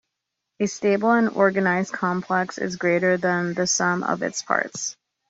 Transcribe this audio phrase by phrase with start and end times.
[0.59, 4.95] A stable and organized complex is greater than the sum of its parts.